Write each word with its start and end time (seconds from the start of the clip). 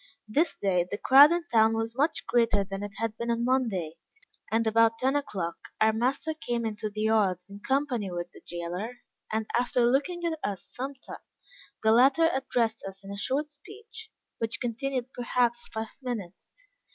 This 0.27 0.55
day 0.59 0.83
the 0.89 0.97
crowd 0.97 1.31
in 1.31 1.43
town 1.51 1.75
was 1.75 1.93
much 1.95 2.25
greater 2.25 2.63
than 2.63 2.81
it 2.81 2.95
had 2.97 3.15
been 3.17 3.29
on 3.29 3.45
Monday; 3.45 3.97
and, 4.51 4.65
about 4.65 4.97
ten 4.97 5.15
o'clock 5.15 5.57
our 5.79 5.93
master 5.93 6.33
came 6.33 6.65
into 6.65 6.89
the 6.89 7.01
yard 7.03 7.37
in 7.47 7.59
company 7.59 8.09
with 8.09 8.31
the 8.31 8.41
jailor, 8.43 8.95
and 9.31 9.45
after 9.55 9.85
looking 9.85 10.25
at 10.25 10.39
us 10.43 10.63
some 10.65 10.95
time, 10.95 11.17
the 11.83 11.91
latter 11.91 12.31
addressed 12.33 12.83
us 12.83 13.03
in 13.05 13.11
a 13.11 13.15
short 13.15 13.51
speech, 13.51 14.09
which 14.39 14.59
continued 14.59 15.13
perhaps 15.13 15.67
five 15.67 15.95
minutes. 16.01 16.55